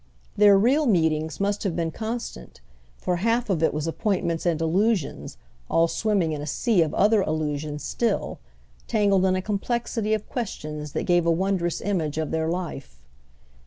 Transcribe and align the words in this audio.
Their 0.35 0.57
real 0.57 0.87
meetings 0.87 1.39
must 1.39 1.61
have 1.61 1.75
been 1.75 1.91
constant, 1.91 2.59
for 2.97 3.17
half 3.17 3.51
of 3.51 3.61
it 3.61 3.71
was 3.71 3.85
appointments 3.85 4.47
and 4.47 4.59
allusions, 4.59 5.37
all 5.69 5.87
swimming 5.87 6.31
in 6.31 6.41
a 6.41 6.47
sea 6.47 6.81
of 6.81 6.91
other 6.95 7.21
allusions 7.21 7.83
still, 7.83 8.39
tangled 8.87 9.25
in 9.25 9.35
a 9.35 9.43
complexity 9.43 10.15
of 10.15 10.27
questions 10.27 10.93
that 10.93 11.03
gave 11.03 11.27
a 11.27 11.31
wondrous 11.31 11.81
image 11.81 12.17
of 12.17 12.31
their 12.31 12.49
life. 12.49 13.05